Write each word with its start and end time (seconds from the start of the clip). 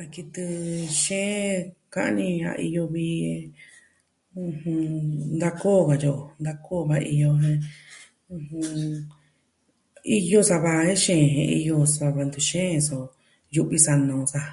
A 0.00 0.02
kitɨ 0.12 0.44
xeen 1.02 1.58
ka'an 1.92 2.12
ni 2.16 2.28
a 2.50 2.52
iyo 2.66 2.82
vi 2.92 3.06
da 5.40 5.48
koo, 5.60 5.80
katyi 5.88 6.00
ki 6.02 6.08
o. 6.16 6.18
da 6.46 6.52
koo 6.64 6.82
va 6.88 6.96
iyo 7.14 7.28
jen 7.42 7.58
iyo 10.18 10.40
sava 10.50 10.72
jen 10.86 11.00
xeen, 11.04 11.30
iyo 11.60 11.74
sava 11.94 12.18
ja 12.22 12.26
ntu 12.28 12.40
xeen 12.48 12.78
so 12.88 12.98
yu'vi 13.54 13.78
sana 13.86 14.10
on 14.20 14.26
sa'a 14.32 14.48